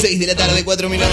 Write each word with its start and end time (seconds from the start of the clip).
6 0.00 0.20
de 0.20 0.26
la 0.28 0.36
tarde, 0.36 0.64
4 0.64 0.88
minutos. 0.88 1.12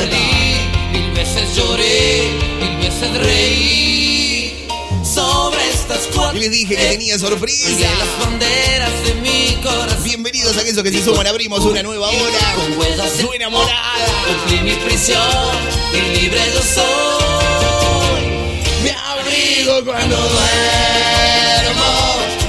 Mil 0.92 1.12
veces 1.14 1.56
lloré, 1.56 2.30
mil 2.60 2.78
veces 2.78 3.18
reí 3.18 4.68
sobre 5.04 5.70
estas 5.72 6.08
cuatro. 6.14 6.38
Y 6.38 6.42
les 6.42 6.52
dije 6.52 6.76
que 6.76 6.86
tenía 6.90 7.18
sorpresa. 7.18 7.68
las 7.80 8.20
banderas 8.20 8.92
de 9.06 9.14
mi 9.16 9.56
corazón. 9.64 10.04
Bienvenidos 10.04 10.56
a 10.58 10.62
aquellos 10.62 10.84
que 10.84 10.92
se 10.92 11.04
suman. 11.04 11.26
Abrimos 11.26 11.66
una 11.66 11.82
nueva 11.82 12.10
hora. 12.10 12.54
Con 12.56 12.78
huellas 12.78 13.18
de 13.18 13.24
Suena 13.24 13.50
morada. 13.50 14.06
Cumplí 14.28 14.62
mi 14.62 14.76
prisión 14.76 15.20
y 15.92 16.20
libre 16.20 16.42
yo 16.54 16.62
soy. 16.62 18.24
Me 18.84 18.92
abrigo 18.92 19.84
cuando 19.84 20.16
duermo. 20.16 20.46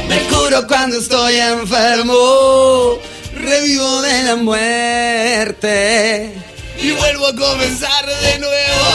Me 0.08 0.18
curo 0.28 0.66
cuando 0.66 0.98
estoy 0.98 1.36
enfermo. 1.36 2.98
Revivo 3.32 4.02
de 4.02 4.22
la 4.24 4.36
muerte. 4.36 4.85
Y 6.80 6.92
vuelvo 6.92 7.26
a 7.26 7.36
comenzar 7.36 8.06
de 8.06 8.38
nuevo. 8.38 8.86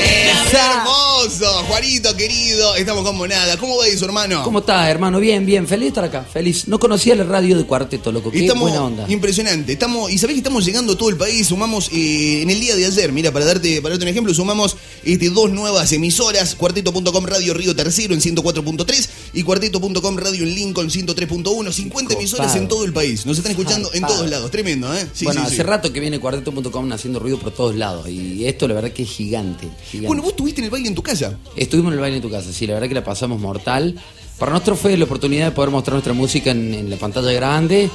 Esa. 0.00 0.84
Hermoso, 1.20 1.64
Juanito 1.64 2.16
querido, 2.16 2.74
estamos 2.76 3.04
con 3.04 3.14
Monada. 3.14 3.58
¿Cómo 3.58 3.76
va 3.76 3.86
eso, 3.86 4.06
hermano? 4.06 4.42
¿Cómo 4.42 4.60
estás, 4.60 4.88
hermano? 4.88 5.20
Bien, 5.20 5.44
bien. 5.44 5.66
Feliz 5.66 5.82
de 5.82 5.88
estar 5.88 6.04
acá. 6.04 6.24
Feliz. 6.24 6.66
No 6.66 6.78
conocía 6.78 7.14
la 7.14 7.24
radio 7.24 7.58
de 7.58 7.64
Cuarteto, 7.64 8.10
loco. 8.10 8.30
Qué 8.30 8.40
Estamos 8.40 8.62
buena 8.62 8.82
onda. 8.82 9.04
impresionante. 9.06 9.72
Estamos 9.72 10.10
y 10.10 10.16
sabés 10.16 10.34
que 10.34 10.38
estamos 10.38 10.64
llegando 10.64 10.94
a 10.94 10.96
todo 10.96 11.10
el 11.10 11.18
país. 11.18 11.48
Sumamos 11.48 11.90
eh, 11.92 12.40
en 12.40 12.48
el 12.48 12.58
día 12.58 12.74
de 12.74 12.86
ayer, 12.86 13.12
mira, 13.12 13.32
para 13.32 13.44
darte 13.44 13.82
para 13.82 13.92
darte 13.92 14.04
un 14.06 14.08
ejemplo, 14.08 14.32
sumamos 14.32 14.78
este, 15.04 15.28
dos 15.28 15.50
nuevas 15.50 15.92
emisoras, 15.92 16.54
cuarteto.com 16.54 17.26
Radio 17.26 17.52
Río 17.52 17.76
Tercero 17.76 18.14
en 18.14 18.20
104.3 18.20 19.08
y 19.34 19.42
cuarteto.com 19.42 20.16
Radio 20.16 20.44
en 20.44 20.54
Lincoln 20.54 20.88
103.1, 20.88 21.70
50 21.70 22.14
emisoras 22.14 22.56
en 22.56 22.66
todo 22.66 22.86
el 22.86 22.94
país. 22.94 23.26
Nos 23.26 23.36
están 23.36 23.50
escuchando 23.50 23.90
en 23.92 24.06
todos 24.06 24.28
lados, 24.30 24.50
tremendo, 24.50 24.94
¿eh? 24.94 25.06
Sí, 25.12 25.26
bueno, 25.26 25.42
sí, 25.42 25.46
hace 25.48 25.56
sí. 25.56 25.62
rato 25.64 25.92
que 25.92 26.00
viene 26.00 26.18
Cuarteto.com 26.18 26.92
haciendo 26.92 27.18
ruido 27.18 27.38
por 27.38 27.50
todos 27.52 27.74
lados. 27.74 28.08
Y 28.08 28.46
esto, 28.46 28.66
la 28.66 28.74
verdad, 28.74 28.92
que 28.92 29.02
es 29.02 29.10
gigante. 29.10 29.68
gigante. 29.90 30.06
Bueno, 30.06 30.22
vos 30.22 30.34
tuviste 30.34 30.62
en 30.62 30.64
el 30.64 30.70
baile 30.70 30.88
en 30.88 30.94
tu 30.94 31.02
casa. 31.02 31.09
Estuvimos 31.56 31.90
en 31.90 31.94
el 31.94 32.00
baile 32.00 32.16
en 32.16 32.22
tu 32.22 32.30
casa, 32.30 32.52
sí, 32.52 32.66
la 32.66 32.74
verdad 32.74 32.88
que 32.88 32.94
la 32.94 33.04
pasamos 33.04 33.40
mortal. 33.40 33.94
Para 34.38 34.52
nosotros 34.52 34.78
fue 34.78 34.96
la 34.96 35.04
oportunidad 35.04 35.46
de 35.46 35.50
poder 35.52 35.70
mostrar 35.70 35.94
nuestra 35.94 36.12
música 36.12 36.50
en, 36.50 36.72
en 36.72 36.88
la 36.88 36.96
pantalla 36.96 37.32
grande. 37.32 37.90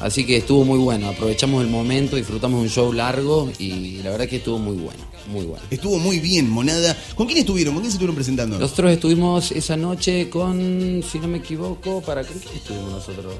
Así 0.00 0.24
que 0.24 0.38
estuvo 0.38 0.64
muy 0.64 0.78
bueno. 0.78 1.08
Aprovechamos 1.08 1.62
el 1.62 1.68
momento, 1.68 2.16
disfrutamos 2.16 2.62
un 2.62 2.70
show 2.70 2.92
largo 2.92 3.50
y 3.58 3.98
la 4.02 4.10
verdad 4.10 4.26
que 4.26 4.36
estuvo 4.36 4.58
muy 4.58 4.76
bueno, 4.76 5.00
muy 5.30 5.44
bueno. 5.44 5.62
Estuvo 5.70 5.98
muy 5.98 6.20
bien, 6.20 6.48
Monada. 6.48 6.96
¿Con 7.14 7.26
quién 7.26 7.38
estuvieron? 7.38 7.74
¿Con 7.74 7.82
quién 7.82 7.90
se 7.90 7.96
estuvieron 7.96 8.14
presentando? 8.14 8.58
Nosotros 8.58 8.92
estuvimos 8.92 9.52
esa 9.52 9.76
noche 9.76 10.30
con, 10.30 11.02
si 11.06 11.18
no 11.18 11.28
me 11.28 11.38
equivoco, 11.38 12.00
para 12.00 12.24
¿con 12.24 12.38
quién 12.38 12.54
estuvimos 12.54 12.92
nosotros? 12.92 13.34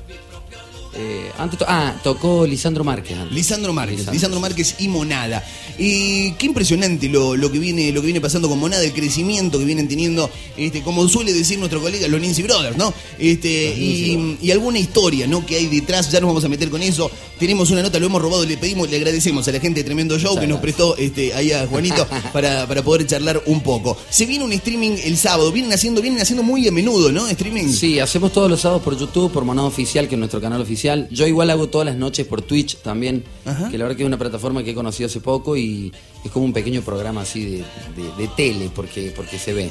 Eh, 0.95 1.31
antes 1.39 1.59
to- 1.59 1.65
ah, 1.69 1.95
tocó 2.03 2.45
Lisandro 2.47 2.83
Márquez. 2.85 3.17
antes. 3.17 3.33
Lisandro 3.33 3.73
Márquez, 3.73 3.99
Lisandro. 3.99 4.15
Lisandro 4.15 4.41
Márquez 4.41 4.75
y 4.81 4.89
Monada. 4.89 5.45
Y 5.79 6.33
qué 6.33 6.47
impresionante 6.47 7.09
lo, 7.09 7.37
lo 7.37 7.51
que 7.51 7.59
viene, 7.59 7.93
lo 7.93 8.01
que 8.01 8.07
viene 8.07 8.21
pasando 8.21 8.49
con 8.49 8.59
Monada, 8.59 8.83
el 8.83 8.93
crecimiento 8.93 9.59
que 9.59 9.65
vienen 9.65 9.89
teniendo, 9.89 10.29
este, 10.57 10.83
como 10.83 11.09
suele 11.09 11.33
decir 11.33 11.59
nuestro 11.59 11.81
colega, 11.81 12.07
los 12.09 12.21
Nancy 12.21 12.43
Brothers, 12.43 12.77
¿no? 12.77 12.93
Este, 13.19 13.75
y, 13.77 14.37
y 14.43 14.51
alguna 14.51 14.79
historia, 14.79 15.27
¿no? 15.27 15.47
Que 15.47 15.57
hay 15.57 15.67
detrás, 15.67 16.11
ya 16.11 16.21
nos 16.21 16.29
vamos 16.29 16.45
a 16.45 16.49
meter 16.49 16.69
con 16.71 16.83
eso. 16.83 17.11
Tenemos 17.39 17.71
una 17.71 17.83
nota, 17.83 17.99
lo 17.99 18.07
hemos 18.07 18.21
robado, 18.21 18.45
le 18.45 18.57
pedimos, 18.59 18.91
le 18.91 18.97
agradecemos 18.97 19.47
a 19.49 19.53
la 19.53 19.61
gente 19.61 19.81
de 19.81 19.85
Tremendo 19.85 20.19
Show 20.19 20.33
Muchas 20.33 20.43
que 20.43 20.49
nos 20.49 20.61
prestó 20.61 20.97
este, 20.97 21.33
ahí 21.33 21.53
a 21.53 21.67
Juanito 21.67 22.07
para, 22.33 22.67
para 22.67 22.83
poder 22.83 23.07
charlar 23.07 23.43
un 23.47 23.63
poco. 23.63 23.97
Se 24.11 24.27
viene 24.27 24.45
un 24.45 24.53
streaming 24.53 24.97
el 25.05 25.17
sábado, 25.17 25.51
vienen 25.53 25.73
haciendo, 25.73 26.03
vienen 26.03 26.21
haciendo 26.21 26.43
muy 26.43 26.67
a 26.69 26.73
menudo, 26.73 27.11
¿no? 27.13 27.27
Streaming. 27.29 27.73
Sí, 27.73 27.99
hacemos 28.01 28.33
todos 28.33 28.51
los 28.51 28.61
sábados 28.61 28.83
por 28.83 28.99
YouTube, 28.99 29.33
por 29.33 29.45
Monado 29.45 29.69
Oficial, 29.69 30.07
que 30.09 30.17
es 30.17 30.19
nuestro 30.19 30.41
canal 30.41 30.61
oficial. 30.61 30.80
Yo 31.11 31.27
igual 31.27 31.51
hago 31.51 31.69
todas 31.69 31.87
las 31.87 31.97
noches 31.97 32.27
por 32.27 32.43
Twitch 32.43 32.77
también, 32.79 33.25
Ajá. 33.45 33.69
que 33.69 33.79
la 33.79 33.85
verdad 33.85 33.97
que 33.97 34.03
es 34.03 34.07
una 34.07 34.19
plataforma 34.19 34.63
que 34.63 34.71
he 34.71 34.75
conocido 34.75 35.07
hace 35.09 35.21
poco 35.21 35.57
y 35.57 35.93
es 36.25 36.31
como 36.31 36.45
un 36.45 36.53
pequeño 36.53 36.83
programa 36.83 37.23
así 37.23 37.45
de, 37.45 37.57
de- 37.59 38.13
de 38.19 38.29
tele, 38.37 38.71
porque, 38.75 39.13
porque 39.15 39.39
se 39.39 39.53
ve. 39.53 39.71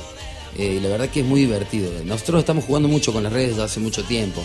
Eh, 0.58 0.75
y 0.78 0.80
la 0.80 0.90
verdad 0.90 1.09
que 1.09 1.19
es 1.22 1.25
muy 1.25 1.42
divertido. 1.42 1.92
Nosotros 2.06 2.40
estamos 2.40 2.66
jugando 2.66 2.88
mucho 2.88 3.14
con 3.14 3.24
las 3.24 3.31
redes 3.34 3.50
desde 3.52 3.64
hace 3.64 3.80
mucho 3.80 4.03
tiempo. 4.03 4.42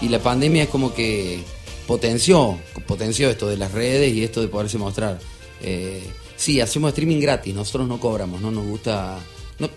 Y 0.00 0.08
la 0.08 0.18
pandemia 0.20 0.62
es 0.64 0.68
como 0.68 0.94
que 0.94 1.40
potenció, 1.86 2.58
potenció 2.86 3.28
esto 3.28 3.48
de 3.48 3.56
las 3.56 3.72
redes 3.72 4.14
y 4.14 4.22
esto 4.22 4.40
de 4.40 4.48
poderse 4.48 4.78
mostrar. 4.78 5.18
Eh, 5.60 6.02
sí, 6.36 6.60
hacemos 6.60 6.90
streaming 6.90 7.20
gratis, 7.20 7.54
nosotros 7.54 7.88
no 7.88 7.98
cobramos, 8.00 8.40
no 8.40 8.50
nos 8.50 8.64
gusta... 8.66 9.18
No, 9.58 9.68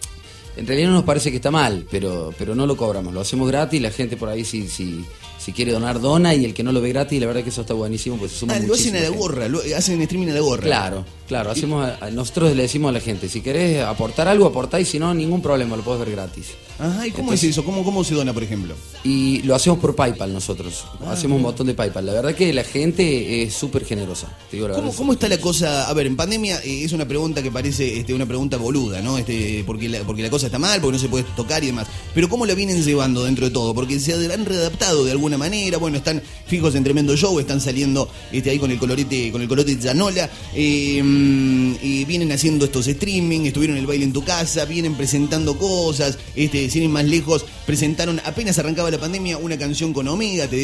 en 0.55 0.67
realidad 0.67 0.89
no 0.89 0.93
nos 0.95 1.03
parece 1.03 1.31
que 1.31 1.38
está 1.38 1.49
mal, 1.49 1.85
pero, 1.89 2.31
pero 2.38 2.53
no 2.53 2.67
lo 2.67 2.77
cobramos, 2.77 3.11
lo 3.13 3.22
hacemos 3.22 3.47
gratis, 3.47 3.81
la 3.81 3.89
gente 3.89 4.16
por 4.16 4.29
ahí 4.29 4.45
si, 4.45 4.67
si, 4.67 5.03
si 5.43 5.51
quiere 5.51 5.71
donar, 5.71 5.99
dona, 5.99 6.33
y 6.35 6.45
el 6.45 6.53
que 6.53 6.63
no 6.63 6.71
lo 6.71 6.79
ve 6.81 6.89
gratis, 6.89 7.19
la 7.19 7.27
verdad 7.27 7.43
que 7.43 7.49
eso 7.49 7.61
está 7.61 7.73
buenísimo, 7.73 8.17
pues 8.17 8.31
suma 8.31 8.53
Ah, 8.55 8.59
lo 8.59 8.73
hacen 8.73 8.95
a 8.95 9.01
la 9.01 9.09
gorra, 9.09 9.47
lo, 9.47 9.59
hacen 9.75 10.01
streaming 10.01 10.29
a 10.29 10.33
la 10.35 10.39
gorra. 10.39 10.63
Claro, 10.63 11.05
claro, 11.27 11.51
hacemos 11.51 11.85
a- 11.99 12.09
nosotros 12.11 12.55
le 12.55 12.63
decimos 12.63 12.89
a 12.89 12.93
la 12.93 12.99
gente, 13.01 13.27
si 13.27 13.41
querés 13.41 13.83
aportar 13.83 14.27
algo, 14.27 14.45
aportá 14.45 14.79
y 14.79 14.85
si 14.85 14.99
no, 14.99 15.13
ningún 15.13 15.41
problema, 15.41 15.75
lo 15.75 15.83
puedes 15.83 15.99
ver 15.99 16.11
gratis. 16.11 16.47
Ajá, 16.79 17.05
¿y 17.05 17.11
cómo 17.11 17.23
Entonces- 17.25 17.43
es 17.43 17.49
eso? 17.51 17.63
¿Cómo, 17.65 17.83
¿Cómo 17.83 18.03
se 18.03 18.15
dona, 18.15 18.33
por 18.33 18.41
ejemplo? 18.43 18.73
Y 19.03 19.41
lo 19.43 19.53
hacemos 19.53 19.79
por 19.79 19.95
PayPal 19.95 20.33
nosotros, 20.33 20.85
Ah, 21.05 21.11
hacemos 21.11 21.37
un 21.37 21.43
botón 21.43 21.67
de 21.67 21.73
PayPal. 21.73 22.05
La 22.05 22.13
verdad 22.13 22.33
que 22.35 22.51
la 22.53 22.63
gente 22.63 23.43
es 23.43 23.53
súper 23.53 23.85
generosa, 23.85 24.27
te 24.49 24.55
digo 24.57 24.67
la 24.69 24.73
¿Cómo, 24.75 24.87
verdad. 24.87 24.97
cómo 24.97 25.13
está 25.13 25.27
la 25.29 25.37
cosa? 25.39 25.87
A 25.89 25.93
ver, 25.93 26.07
en 26.07 26.15
pandemia 26.15 26.61
eh, 26.63 26.83
es 26.83 26.91
una 26.93 27.07
pregunta 27.07 27.43
que 27.43 27.51
parece 27.51 27.99
este, 27.99 28.13
una 28.13 28.25
pregunta 28.25 28.57
boluda, 28.57 29.01
¿no? 29.01 29.17
Este, 29.17 29.63
porque, 29.65 29.89
la, 29.89 29.99
porque 29.99 30.23
la 30.23 30.29
cosa 30.29 30.47
está 30.47 30.57
mal, 30.57 30.79
porque 30.81 30.93
no 30.97 31.01
se 31.01 31.09
puede 31.09 31.25
tocar 31.35 31.63
y 31.63 31.67
demás. 31.67 31.87
Pero 32.15 32.27
¿cómo 32.29 32.45
la 32.45 32.53
vienen 32.55 32.81
llevando 32.83 33.23
dentro 33.23 33.45
de 33.45 33.51
todo? 33.51 33.73
Porque 33.75 33.99
se 33.99 34.13
han 34.13 34.45
readaptado 34.45 35.03
de 35.05 35.11
alguna 35.11 35.32
manera, 35.38 35.77
bueno, 35.77 35.97
están 35.97 36.21
fijos 36.47 36.75
en 36.75 36.83
tremendo 36.83 37.16
show, 37.16 37.39
están 37.39 37.61
saliendo 37.61 38.09
este, 38.31 38.49
ahí 38.49 38.59
con 38.59 38.71
el 38.71 38.79
colorete, 38.79 39.31
con 39.31 39.41
el 39.41 39.47
colorete 39.47 39.81
Zanola, 39.81 40.29
eh, 40.53 41.01
y 41.81 42.05
vienen 42.05 42.31
haciendo 42.31 42.66
estos 42.66 42.88
streaming, 42.88 43.41
estuvieron 43.41 43.77
en 43.77 43.81
el 43.81 43.88
baile 43.88 44.05
en 44.05 44.13
tu 44.13 44.23
casa, 44.23 44.66
vienen 44.66 44.95
presentando 44.95 45.57
cosas, 45.57 46.17
este, 46.35 46.69
sin 46.69 46.83
ir 46.83 46.89
más 46.89 47.05
lejos, 47.05 47.45
presentaron, 47.66 48.19
apenas 48.25 48.57
arrancaba 48.59 48.91
la 48.91 48.99
pandemia, 48.99 49.38
una 49.38 49.57
canción 49.57 49.93
con 49.93 50.07
Omega, 50.07 50.47
te. 50.47 50.63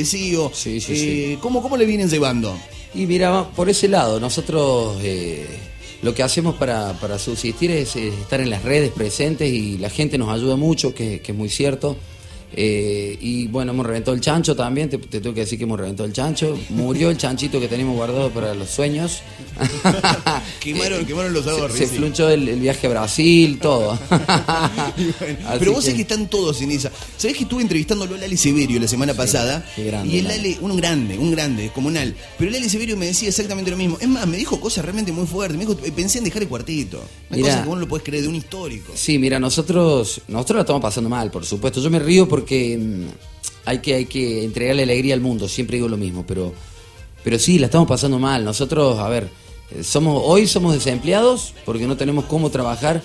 Sí, 0.54 0.80
sí, 0.80 0.80
Eh, 0.90 1.38
¿cómo, 1.42 1.62
¿Cómo 1.62 1.78
le 1.78 1.86
vienen 1.86 2.10
llevando? 2.10 2.58
Y 2.96 3.06
mira, 3.06 3.50
por 3.56 3.70
ese 3.70 3.88
lado, 3.88 4.20
nosotros 4.20 4.98
eh, 5.04 5.46
lo 6.02 6.16
que 6.16 6.24
hacemos 6.24 6.56
para, 6.56 6.94
para 6.94 7.20
subsistir 7.20 7.72
es, 7.72 7.96
estar 7.96 8.42
en 8.42 8.50
las 8.50 8.64
redes 8.64 8.92
presentes 8.92 9.52
y 9.52 9.78
la 9.78 9.90
gente 9.90 10.18
nos 10.18 10.30
ayuda 10.30 10.56
mucho, 10.56 10.94
que, 10.94 11.22
que 11.22 11.32
es 11.32 11.38
muy 11.38 11.50
cierto. 11.50 11.98
Eh, 12.54 13.18
y 13.22 13.48
bueno, 13.48 13.72
hemos 13.72 13.86
reventado 13.86 14.16
el 14.16 14.22
chancho 14.22 14.56
también, 14.56 14.90
te, 14.90 14.98
te 14.98 15.22
tengo 15.22 15.34
que 15.34 15.42
decir 15.42 15.58
que 15.58 15.66
hemos 15.66 15.80
reventado 15.80 16.08
el 16.08 16.14
chancho. 16.14 16.58
Murió 16.70 17.10
el 17.10 17.18
chanchito 17.18 17.60
que 17.60 17.68
teníamos 17.68 17.96
guardado 17.96 18.30
para 18.32 18.54
los 18.56 18.70
sueños. 18.70 19.22
Quemaron, 20.60 21.06
quemaron 21.06 21.34
los 21.34 21.46
ahorros. 21.48 21.78
Se 21.78 21.88
sí. 21.88 21.98
flunchó 21.98 22.30
el, 22.30 22.48
el 22.48 22.60
viaje 22.60 22.88
a 22.88 22.90
Brasil, 22.90 23.60
todo. 23.62 23.98
Pero 25.60 25.72
vos 25.74 25.80
que- 25.84 25.92
sabés 25.92 25.96
que 25.96 26.02
están 26.02 26.28
todos 26.30 26.62
en 26.62 26.72
esa. 26.72 26.92
¿Sabés 27.18 27.38
que 27.38 27.44
estuve 27.44 27.62
entrevistándolo 27.62 28.16
a 28.16 28.18
Lali 28.18 28.38
Severio 28.38 28.80
la 28.80 28.88
semana 28.88 29.14
pasada? 29.14 29.66
qué 29.76 29.86
grande, 29.86 30.14
y 30.14 30.20
el 30.20 30.28
Lali. 30.28 30.38
Lali, 30.54 30.58
un 30.62 30.78
grande, 30.78 31.18
un 31.18 31.32
grande, 31.32 31.64
descomunal. 31.64 32.16
Pero 32.38 32.52
Lali 32.52 32.70
Severio 32.70 32.98
me 32.98 33.06
decía 33.08 33.30
exactamente 33.30 33.72
lo 33.72 33.78
mismo. 33.78 33.98
Es 34.00 34.08
más, 34.08 34.26
me 34.28 34.38
dijo 34.38 34.60
cosas 34.60 34.84
realmente 34.86 35.12
muy 35.12 35.26
fuertes. 35.28 35.58
Me 35.58 35.66
dijo, 35.66 35.78
"Eh, 35.86 35.92
pensé 35.96 36.18
en 36.20 36.24
dejar 36.26 36.42
el 36.44 36.48
cuartito. 36.48 36.98
Una 37.30 37.38
Mirá. 37.38 37.50
cosa 37.50 37.62
que 37.64 37.68
vos 37.70 37.76
no 37.78 37.82
lo 37.82 37.88
podés 37.88 38.04
creer 38.04 38.24
de 38.24 38.30
un 38.30 38.36
histórico. 38.36 38.94
Sí, 38.96 39.18
mira, 39.20 39.40
nosotros 39.40 40.22
nosotros 40.28 40.56
la 40.58 40.62
estamos 40.62 40.82
pasando 40.82 41.10
mal, 41.10 41.30
por 41.32 41.46
supuesto. 41.46 41.82
Yo 41.82 41.90
me 41.90 42.00
río 42.00 42.28
porque 42.28 42.39
mm, 42.78 43.06
hay 43.66 43.80
que 43.80 43.94
hay 43.96 44.06
que 44.06 44.44
entregarle 44.44 44.84
alegría 44.84 45.14
al 45.14 45.22
mundo, 45.22 45.48
siempre 45.48 45.78
digo 45.78 45.88
lo 45.88 45.98
mismo, 45.98 46.26
pero 46.28 46.54
pero 47.24 47.38
sí, 47.38 47.60
la 47.60 47.66
estamos 47.66 47.88
pasando 47.88 48.18
mal. 48.18 48.46
Nosotros, 48.46 48.98
a 49.00 49.10
ver, 49.10 49.30
eh, 49.72 49.84
somos 49.84 50.22
hoy 50.26 50.48
somos 50.48 50.74
desempleados 50.74 51.54
porque 51.66 51.86
no 51.86 51.98
tenemos 51.98 52.26
cómo 52.26 52.50
trabajar 52.50 53.02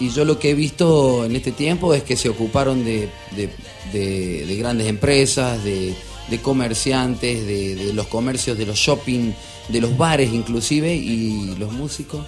y 0.00 0.10
yo 0.10 0.24
lo 0.24 0.38
que 0.38 0.50
he 0.50 0.54
visto 0.54 1.24
en 1.24 1.34
este 1.36 1.52
tiempo 1.52 1.92
es 1.94 2.02
que 2.02 2.16
se 2.16 2.28
ocuparon 2.28 2.84
de, 2.84 3.08
de- 3.36 3.50
de- 3.92 4.44
de 4.46 4.56
grandes 4.56 4.86
empresas, 4.88 5.62
de, 5.64 5.94
comerciantes, 6.42 7.46
de 7.46 7.92
los 7.94 8.06
comercios, 8.08 8.58
de 8.58 8.66
los 8.66 8.76
shopping, 8.76 9.32
de 9.68 9.80
los 9.80 9.96
bares 9.96 10.32
inclusive 10.32 10.94
y 10.94 11.54
los 11.58 11.72
músicos 11.72 12.24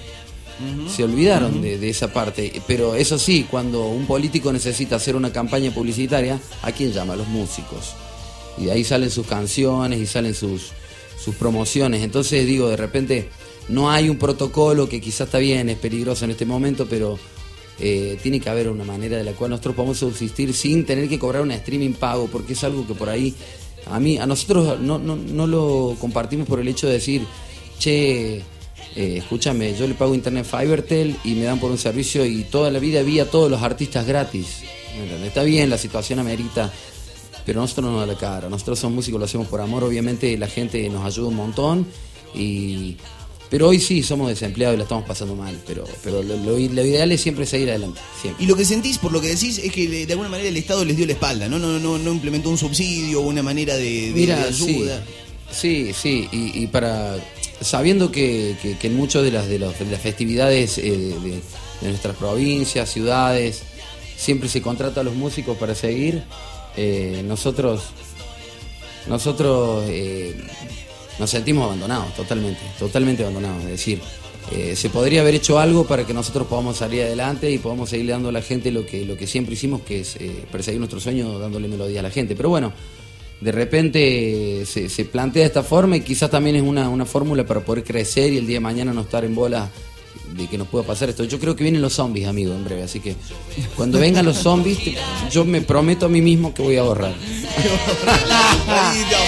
se 0.89 1.05
olvidaron 1.05 1.63
de, 1.63 1.79
de 1.79 1.89
esa 1.89 2.13
parte. 2.13 2.61
Pero 2.67 2.95
eso 2.95 3.19
sí, 3.19 3.47
cuando 3.51 3.87
un 3.87 4.07
político 4.07 4.53
necesita 4.53 4.97
hacer 4.97 5.17
una 5.17 5.33
campaña 5.33 5.71
publicitaria, 5.71 6.41
¿a 6.63 6.73
quién 6.73 6.93
llama? 6.93 7.15
A 7.15 7.17
los 7.17 7.29
músicos. 7.29 7.95
Y 8.59 8.67
de 8.67 8.73
ahí 8.73 8.85
salen 8.85 9.11
sus 9.11 9.27
canciones 9.27 10.01
y 10.01 10.07
salen 10.07 10.35
sus, 10.35 10.73
sus 11.23 11.35
promociones. 11.35 12.03
Entonces 12.03 12.47
digo, 12.47 12.69
de 12.69 12.77
repente 12.77 13.29
no 13.69 13.91
hay 13.91 14.09
un 14.09 14.19
protocolo 14.19 14.89
que 14.89 15.01
quizás 15.01 15.29
está 15.29 15.39
bien, 15.39 15.69
es 15.69 15.79
peligroso 15.79 16.25
en 16.25 16.33
este 16.33 16.45
momento, 16.45 16.87
pero 16.89 17.19
eh, 17.79 18.19
tiene 18.23 18.41
que 18.41 18.51
haber 18.51 18.69
una 18.69 18.85
manera 18.85 19.17
de 19.17 19.25
la 19.25 19.33
cual 19.33 19.51
nosotros 19.51 19.75
podamos 19.75 19.99
subsistir 19.99 20.53
sin 20.53 20.85
tener 20.85 21.09
que 21.09 21.19
cobrar 21.19 21.43
un 21.43 21.51
streaming 21.53 21.93
pago, 21.93 22.29
porque 22.31 22.53
es 22.55 22.65
algo 22.65 22.87
que 22.87 22.95
por 22.95 23.09
ahí 23.09 23.35
a 23.87 23.99
mí, 23.99 24.19
a 24.19 24.27
nosotros 24.27 24.79
no, 24.81 24.99
no, 24.99 25.17
no 25.17 25.47
lo 25.47 25.97
compartimos 26.01 26.47
por 26.47 26.61
el 26.61 26.69
hecho 26.69 26.87
de 26.87 26.95
decir, 26.95 27.23
che, 27.79 28.43
eh, 28.97 29.17
escúchame, 29.19 29.75
yo 29.77 29.87
le 29.87 29.95
pago 29.95 30.15
internet 30.15 30.45
Fibertel 30.45 31.17
y 31.25 31.35
me 31.35 31.45
dan 31.45 31.61
por 31.61 31.71
un 31.71 31.79
servicio 31.79 32.25
y 32.27 32.43
toda 32.45 32.71
la 32.71 32.79
vida 32.79 33.03
vi 33.03 33.21
a 33.21 33.31
todos 33.31 33.51
los 33.51 33.63
artistas 33.63 34.07
gratis. 34.07 34.47
Está 35.25 35.43
bien, 35.45 35.71
la 35.71 35.79
situación 35.79 36.19
amerita, 36.19 36.73
pero 37.47 37.61
nosotros 37.61 37.87
no 37.87 37.93
nos 37.93 38.01
da 38.07 38.13
la 38.13 38.19
cara. 38.19 38.49
Nosotros 38.49 38.79
somos 38.79 38.97
músicos, 38.97 39.19
lo 39.21 39.25
hacemos 39.27 39.47
por 39.47 39.61
amor, 39.61 39.85
obviamente 39.85 40.37
la 40.37 40.49
gente 40.49 40.89
nos 40.91 41.05
ayuda 41.05 41.29
un 41.29 41.37
montón 41.37 41.87
y, 42.35 42.97
Pero 43.49 43.69
hoy 43.69 43.81
sí 43.81 44.03
somos 44.05 44.29
desempleados 44.29 44.75
y 44.75 44.79
la 44.79 44.85
estamos 44.85 45.05
pasando 45.07 45.35
mal, 45.35 45.59
pero, 45.67 45.85
pero 46.05 46.23
lo, 46.23 46.37
lo- 46.37 46.57
lo 46.57 46.59
ideal 46.87 47.11
es 47.11 47.21
siempre 47.21 47.47
seguir 47.47 47.69
adelante. 47.71 48.01
Siempre. 48.23 48.45
Y 48.45 48.47
lo 48.47 48.55
que 48.57 48.65
sentís, 48.65 48.99
por 48.99 49.11
lo 49.11 49.21
que 49.21 49.27
decís, 49.29 49.59
es 49.59 49.73
que 49.73 49.89
de 50.07 50.13
alguna 50.13 50.29
manera 50.29 50.49
el 50.49 50.57
Estado 50.57 50.85
les 50.85 50.97
dio 50.97 51.05
la 51.07 51.13
espalda, 51.15 51.49
¿no? 51.49 51.59
No, 51.59 51.79
no, 51.81 51.99
no 51.99 52.13
implementó 52.13 52.49
un 52.51 52.59
subsidio 52.59 53.21
o 53.23 53.27
una 53.27 53.43
manera 53.43 53.77
de, 53.77 53.85
de- 54.09 54.13
Mira, 54.15 54.47
de 54.47 54.53
sí, 54.53 54.65
ayuda. 54.77 55.05
sí, 55.51 55.91
sí, 56.01 56.29
y, 56.31 56.63
y 56.63 56.67
para 56.69 57.17
sabiendo 57.61 58.11
que, 58.11 58.57
que- 58.63 58.87
en 58.87 58.97
muchas 58.97 59.23
de 59.23 59.33
las 59.33 59.49
de, 59.49 59.59
los- 59.59 59.79
de 59.79 59.85
las 59.87 60.01
festividades 60.01 60.79
eh, 60.79 60.91
de, 61.81 61.89
nuestras 61.89 62.17
provincias, 62.17 62.91
ciudades, 62.91 63.63
siempre 64.17 64.49
se 64.49 64.61
contrata 64.63 65.01
a 65.01 65.05
los 65.05 65.15
músicos 65.15 65.57
para 65.59 65.75
seguir. 65.75 66.23
eh, 66.77 67.23
nosotros 67.27 67.83
nosotros 69.09 69.85
eh, 69.89 70.37
nos 71.19 71.31
sentimos 71.31 71.65
abandonados, 71.65 72.15
totalmente, 72.15 72.61
totalmente 72.79 73.23
abandonados. 73.23 73.65
Es 73.65 73.71
decir, 73.71 74.01
se 74.75 74.91
podría 74.91 75.21
haber 75.21 75.35
hecho 75.37 75.59
algo 75.61 75.87
para 75.87 76.05
que 76.07 76.13
nosotros 76.13 76.47
podamos 76.49 76.77
salir 76.79 77.03
adelante 77.03 77.51
y 77.51 77.59
podamos 77.59 77.89
seguir 77.91 78.11
dando 78.11 78.31
a 78.31 78.33
la 78.33 78.43
gente 78.43 78.71
lo 78.73 78.85
que, 78.85 79.05
lo 79.05 79.17
que 79.17 79.27
siempre 79.27 79.55
hicimos, 79.55 79.83
que 79.83 80.01
es 80.01 80.17
perseguir 80.51 80.81
nuestro 80.81 80.99
sueño 80.99 81.39
dándole 81.39 81.69
melodía 81.69 82.01
a 82.01 82.03
la 82.03 82.11
gente. 82.11 82.35
Pero 82.35 82.49
bueno, 82.49 82.73
de 83.41 83.53
repente 83.53 84.65
se, 84.67 84.89
se 84.89 85.05
plantea 85.05 85.43
de 85.43 85.47
esta 85.47 85.63
forma 85.63 85.97
y 85.97 86.01
quizás 86.03 86.31
también 86.31 86.57
es 86.57 86.63
una, 86.63 86.89
una 86.89 87.07
fórmula 87.07 87.45
para 87.47 87.61
poder 87.61 87.85
crecer 87.85 88.33
y 88.33 88.37
el 88.39 88.47
día 88.47 88.57
de 88.57 88.61
mañana 88.61 88.93
no 88.93 89.01
estar 89.03 89.25
en 89.25 89.35
bola 89.35 89.69
de 90.37 90.47
que 90.47 90.57
nos 90.59 90.69
pueda 90.69 90.85
pasar 90.87 91.09
esto. 91.09 91.25
Yo 91.25 91.39
creo 91.41 91.57
que 91.57 91.65
vienen 91.65 91.83
los 91.83 91.95
zombies, 91.95 92.29
amigo, 92.29 92.53
en 92.55 92.65
breve. 92.65 92.83
Así 92.85 93.01
que 93.01 93.17
cuando 93.77 93.99
vengan 93.99 94.25
los 94.25 94.37
zombies, 94.37 94.79
te- 94.85 94.97
yo 95.31 95.45
me 95.45 95.61
prometo 95.61 96.07
a 96.07 96.09
mí 96.09 96.21
mismo 96.23 96.55
que 96.55 96.63
voy 96.63 96.77
a 96.77 96.81
ahorrar. 96.83 97.15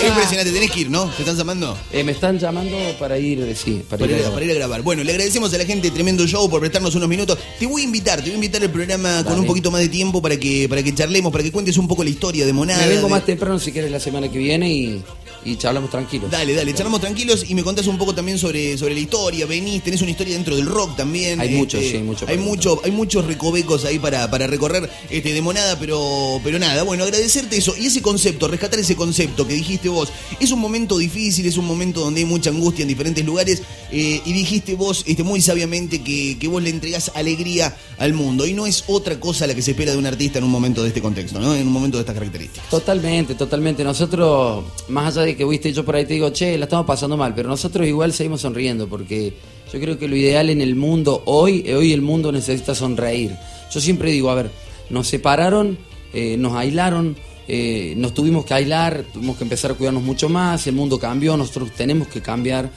Es 0.00 0.08
impresionante, 0.08 0.50
tenés 0.52 0.70
que 0.70 0.80
ir, 0.80 0.90
¿no? 0.90 1.06
¿Te 1.10 1.22
están 1.22 1.36
llamando? 1.36 1.76
Eh, 1.92 2.02
me 2.02 2.12
están 2.12 2.38
llamando 2.38 2.76
para 2.98 3.18
ir, 3.18 3.40
eh, 3.40 3.54
sí, 3.54 3.82
para, 3.88 4.00
Para 4.00 4.16
ir 4.18 4.24
a 4.24 4.30
para 4.30 4.44
ir 4.44 4.50
a 4.52 4.54
grabar. 4.54 4.80
Bueno, 4.82 5.04
le 5.04 5.10
agradecemos 5.12 5.52
a 5.52 5.58
la 5.58 5.64
gente 5.66 5.90
Tremendo 5.90 6.26
Show 6.26 6.48
por 6.48 6.60
prestarnos 6.60 6.94
unos 6.94 7.08
minutos. 7.08 7.38
Te 7.58 7.66
voy 7.66 7.82
a 7.82 7.84
invitar, 7.84 8.16
te 8.18 8.24
voy 8.24 8.32
a 8.32 8.34
invitar 8.36 8.62
al 8.62 8.70
programa 8.70 9.22
con 9.24 9.38
un 9.38 9.46
poquito 9.46 9.70
más 9.70 9.82
de 9.82 9.88
tiempo 9.88 10.22
para 10.22 10.38
que, 10.38 10.66
para 10.68 10.82
que 10.82 10.94
charlemos, 10.94 11.30
para 11.30 11.44
que 11.44 11.52
cuentes 11.52 11.76
un 11.76 11.86
poco 11.86 12.02
la 12.02 12.10
historia 12.10 12.46
de 12.46 12.52
Monada. 12.52 12.80
Me 12.82 12.88
vengo 12.88 13.04
de- 13.04 13.10
más 13.10 13.26
temprano 13.26 13.58
si 13.58 13.72
quieres 13.72 13.90
la 13.90 14.00
semana 14.00 14.30
que 14.30 14.38
viene 14.38 14.72
y, 14.72 15.02
y 15.44 15.56
charlamos 15.56 15.90
tranquilos. 15.90 16.30
Dale, 16.30 16.54
dale, 16.54 16.74
charlamos 16.74 17.00
tranquilos 17.00 17.44
y 17.48 17.54
me 17.54 17.62
contás 17.62 17.86
un 17.86 17.98
poco 17.98 18.14
también 18.14 18.38
sobre, 18.38 18.76
sobre 18.76 18.94
la 18.94 19.00
historia. 19.00 19.46
Venís, 19.46 19.82
tenés 19.82 20.02
una 20.02 20.10
historia 20.10 20.34
dentro 20.34 20.56
del 20.56 20.66
rock 20.66 20.96
también. 20.96 21.40
Hay 21.40 21.50
mucho, 21.50 21.78
sí, 21.78 21.96
hay 21.96 22.02
mucho 22.02 22.26
Hay, 22.28 22.38
mucho, 22.38 22.80
hay 22.84 22.90
muchos 22.90 23.24
recovecos 23.26 23.84
ahí 23.84 23.98
para, 23.98 24.30
para 24.30 24.46
recorrer 24.46 24.88
este, 25.08 25.32
de 25.32 25.42
monada, 25.42 25.78
pero, 25.78 26.40
pero 26.44 26.58
nada, 26.58 26.82
bueno, 26.82 27.04
agradecerte 27.04 27.56
eso. 27.56 27.74
Y 27.76 27.86
ese 27.86 28.02
concepto, 28.02 28.48
rescatar 28.48 28.78
ese 28.78 28.96
concepto 28.96 29.46
que 29.46 29.54
dijiste 29.54 29.88
vos, 29.88 30.10
es 30.38 30.50
un 30.50 30.60
momento 30.60 30.98
difícil, 30.98 31.46
es 31.46 31.56
un 31.56 31.66
momento 31.66 32.00
donde 32.00 32.20
hay 32.20 32.26
mucha 32.26 32.50
angustia 32.50 32.82
en 32.82 32.88
diferentes 32.88 33.24
lugares. 33.24 33.62
eh, 33.92 34.20
y 34.24 34.32
dijiste 34.32 34.74
vos 34.74 35.04
este, 35.06 35.22
muy 35.22 35.40
sabiamente 35.40 36.02
que, 36.02 36.38
que 36.38 36.48
vos 36.48 36.62
le 36.62 36.70
entregás 36.70 37.10
alegría 37.14 37.76
al 37.98 38.12
mundo. 38.14 38.46
Y 38.46 38.54
no 38.54 38.66
es 38.66 38.84
otra 38.86 39.18
cosa 39.18 39.46
la 39.46 39.54
que 39.54 39.62
se 39.62 39.72
espera 39.72 39.92
de 39.92 39.98
un 39.98 40.06
artista 40.06 40.38
en 40.38 40.44
un 40.44 40.50
momento 40.50 40.82
de 40.82 40.88
este 40.88 41.00
contexto, 41.00 41.40
¿no? 41.40 41.54
En 41.54 41.66
un 41.66 41.72
momento 41.72 41.96
de 41.98 42.02
estas 42.02 42.14
características. 42.14 42.68
Totalmente, 42.68 43.34
totalmente. 43.34 43.84
Nosotros, 43.84 44.64
más 44.88 45.16
allá 45.16 45.26
de 45.26 45.29
que, 45.36 45.44
viste, 45.44 45.72
yo 45.72 45.84
por 45.84 45.96
ahí 45.96 46.04
te 46.04 46.14
digo, 46.14 46.30
che, 46.30 46.56
la 46.58 46.64
estamos 46.64 46.86
pasando 46.86 47.16
mal, 47.16 47.34
pero 47.34 47.48
nosotros 47.48 47.86
igual 47.86 48.12
seguimos 48.12 48.40
sonriendo 48.40 48.88
porque 48.88 49.34
yo 49.72 49.80
creo 49.80 49.98
que 49.98 50.08
lo 50.08 50.16
ideal 50.16 50.50
en 50.50 50.60
el 50.60 50.74
mundo 50.74 51.22
hoy, 51.26 51.62
eh, 51.66 51.74
hoy 51.74 51.92
el 51.92 52.02
mundo 52.02 52.32
necesita 52.32 52.74
sonreír. 52.74 53.36
Yo 53.72 53.80
siempre 53.80 54.10
digo, 54.10 54.30
a 54.30 54.34
ver, 54.34 54.50
nos 54.88 55.06
separaron, 55.06 55.78
eh, 56.12 56.36
nos 56.36 56.54
aislaron, 56.54 57.16
eh, 57.46 57.94
nos 57.96 58.14
tuvimos 58.14 58.44
que 58.44 58.54
aislar, 58.54 59.04
tuvimos 59.12 59.36
que 59.36 59.44
empezar 59.44 59.70
a 59.70 59.74
cuidarnos 59.74 60.02
mucho 60.02 60.28
más, 60.28 60.66
el 60.66 60.74
mundo 60.74 60.98
cambió, 60.98 61.36
nosotros 61.36 61.70
tenemos 61.76 62.08
que 62.08 62.20
cambiar. 62.20 62.70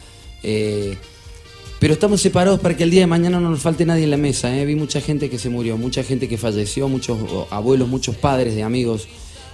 pero 1.80 1.94
estamos 1.94 2.22
separados 2.22 2.60
para 2.60 2.78
que 2.78 2.84
el 2.84 2.92
día 2.92 3.02
de 3.02 3.08
mañana 3.08 3.40
no 3.40 3.50
nos 3.50 3.60
falte 3.60 3.86
nadie 3.86 4.04
en 4.06 4.12
la 4.12 4.18
mesa. 4.18 4.50
Vi 4.64 4.76
mucha 4.76 5.02
gente 5.02 5.30
que 5.30 5.38
se 5.38 5.50
murió, 5.50 5.78
mucha 5.78 6.04
gente 6.04 6.30
que 6.30 6.38
falleció, 6.38 6.88
muchos 6.88 7.18
abuelos, 7.50 7.90
muchos 7.90 8.16
padres 8.16 8.56
de 8.56 8.64
amigos. 8.64 9.08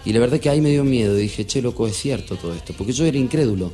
Y 0.05 0.13
la 0.13 0.19
verdad 0.19 0.39
que 0.39 0.49
ahí 0.49 0.61
me 0.61 0.69
dio 0.69 0.83
miedo. 0.83 1.15
Dije, 1.15 1.45
che, 1.45 1.61
loco, 1.61 1.87
es 1.87 1.95
cierto 1.97 2.35
todo 2.37 2.53
esto. 2.53 2.73
Porque 2.77 2.93
yo 2.93 3.05
era 3.05 3.17
incrédulo. 3.17 3.71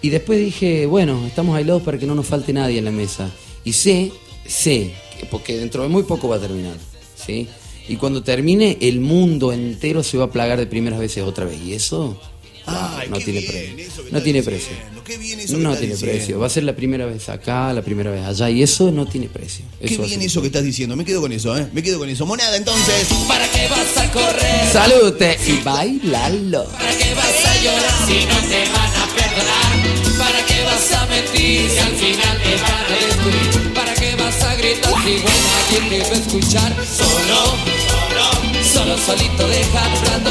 Y 0.00 0.10
después 0.10 0.38
dije, 0.38 0.86
bueno, 0.86 1.26
estamos 1.26 1.56
aislados 1.56 1.82
para 1.82 1.98
que 1.98 2.06
no 2.06 2.14
nos 2.14 2.26
falte 2.26 2.52
nadie 2.52 2.78
en 2.78 2.84
la 2.84 2.90
mesa. 2.92 3.30
Y 3.64 3.72
sé, 3.72 4.12
sé, 4.46 4.92
que- 5.18 5.26
porque 5.26 5.56
dentro 5.56 5.82
de 5.82 5.88
muy 5.88 6.04
poco 6.04 6.28
va 6.28 6.36
a 6.36 6.40
terminar. 6.40 6.76
¿sí? 7.16 7.48
Y 7.88 7.96
cuando 7.96 8.22
termine, 8.22 8.76
el 8.80 9.00
mundo 9.00 9.52
entero 9.52 10.02
se 10.02 10.18
va 10.18 10.24
a 10.26 10.30
plagar 10.30 10.58
de 10.58 10.66
primeras 10.66 11.00
veces 11.00 11.24
otra 11.24 11.44
vez. 11.46 11.58
Y 11.64 11.72
eso 11.72 12.20
Ay, 12.68 13.08
no 13.08 13.18
qué 13.18 13.24
tiene 13.24 13.40
bien 13.40 13.52
precio. 13.52 14.04
No 14.10 14.22
tiene 14.22 14.42
precio. 14.42 14.72
qué 15.04 15.16
bien 15.18 15.40
eso 15.40 15.56
que 15.56 15.62
No 15.62 15.70
tiene 15.76 15.94
diciendo. 15.94 16.16
precio. 16.16 16.38
Va 16.38 16.46
a 16.46 16.50
ser 16.50 16.64
la 16.64 16.76
primera 16.76 17.06
vez 17.06 17.28
acá, 17.28 17.72
la 17.72 17.82
primera 17.82 18.10
vez 18.10 18.24
allá. 18.24 18.50
Y 18.50 18.62
eso 18.62 18.90
no 18.90 19.06
tiene 19.06 19.28
precio. 19.28 19.64
Qué 19.80 19.86
Eso 19.94 20.02
a 20.02 20.06
bien 20.06 20.22
eso 20.22 20.40
que 20.40 20.48
estás 20.48 20.64
diciendo, 20.64 20.96
me 20.96 21.04
quedo 21.04 21.20
con 21.20 21.32
eso, 21.32 21.56
¿eh? 21.56 21.66
Me 21.72 21.82
quedo 21.82 21.98
con 21.98 22.08
eso. 22.08 22.26
Monada, 22.26 22.56
entonces. 22.56 23.06
¿Para 23.26 23.48
qué 23.50 23.68
vas 23.68 23.96
a 23.96 24.10
correr? 24.12 24.72
Salute 24.72 25.38
y 25.46 25.52
bailalo. 25.62 26.64
¿Para 26.66 26.96
qué 26.96 27.14
vas 27.14 27.44
a 27.46 27.62
llorar 27.62 28.06
si 28.06 28.24
no 28.26 28.36
te 28.48 28.64
van 28.72 28.92
a 28.96 29.06
perdonar? 29.16 30.18
¿Para 30.18 30.46
qué 30.46 30.62
vas 30.64 30.92
a 30.92 31.06
mentir 31.06 31.70
si 31.70 31.78
al 31.78 31.92
final 31.96 32.42
te 32.42 32.56
van 32.62 32.72
a 32.72 33.06
descubrir? 33.06 33.72
¿Para 33.74 33.94
qué 33.94 34.14
vas 34.16 34.42
a 34.42 34.54
gritar 34.56 34.92
si 35.04 35.12
bueno 35.22 35.48
alguien 35.62 35.88
te 35.88 35.98
va 36.10 36.16
a 36.16 36.20
escuchar? 36.20 36.72
Solo, 36.84 37.54
solo, 37.88 38.64
solo 38.72 38.98
solito 38.98 39.48
deja 39.48 39.84
hablando 39.84 40.30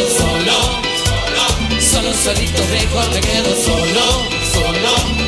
solo, 2.28 2.36
solo, 2.36 2.58
solo 2.58 2.58
solito 2.58 2.62
dejo 2.68 3.12
me 3.14 3.20
quedo 3.22 3.56
solo. 3.56 4.37